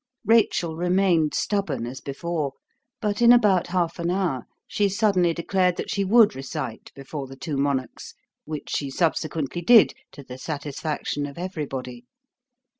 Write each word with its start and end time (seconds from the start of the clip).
Rachel 0.25 0.75
remained 0.75 1.35
stubborn 1.35 1.85
as 1.85 2.01
before; 2.01 2.53
but 3.01 3.21
in 3.21 3.31
about 3.31 3.67
half 3.67 3.99
an 3.99 4.09
hour 4.09 4.47
she 4.65 4.89
suddenly 4.89 5.31
declared 5.31 5.75
that 5.77 5.91
she 5.91 6.03
would 6.03 6.33
recite 6.35 6.91
before 6.95 7.27
the 7.27 7.35
two 7.35 7.55
monarchs, 7.55 8.15
which 8.43 8.71
she 8.71 8.89
subsequently 8.89 9.61
did, 9.61 9.93
to 10.13 10.23
the 10.23 10.39
satisfaction 10.39 11.27
of 11.27 11.37
everybody. 11.37 12.05